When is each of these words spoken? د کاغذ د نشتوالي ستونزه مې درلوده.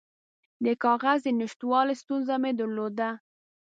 د 0.65 0.67
کاغذ 0.83 1.19
د 1.25 1.29
نشتوالي 1.39 1.95
ستونزه 2.01 2.35
مې 2.41 2.51
درلوده. 2.59 3.09